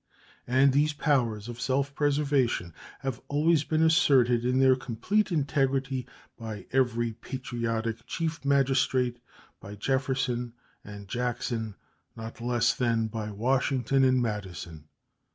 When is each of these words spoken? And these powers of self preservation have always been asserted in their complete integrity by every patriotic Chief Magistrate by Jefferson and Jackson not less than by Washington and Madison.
And 0.47 0.73
these 0.73 0.93
powers 0.93 1.47
of 1.47 1.61
self 1.61 1.93
preservation 1.93 2.73
have 3.01 3.21
always 3.27 3.63
been 3.63 3.83
asserted 3.83 4.43
in 4.43 4.57
their 4.57 4.75
complete 4.75 5.31
integrity 5.31 6.07
by 6.37 6.65
every 6.71 7.11
patriotic 7.13 8.07
Chief 8.07 8.43
Magistrate 8.43 9.19
by 9.59 9.75
Jefferson 9.75 10.53
and 10.83 11.07
Jackson 11.07 11.75
not 12.15 12.41
less 12.41 12.73
than 12.73 13.09
by 13.09 13.29
Washington 13.29 14.03
and 14.03 14.19
Madison. 14.23 14.85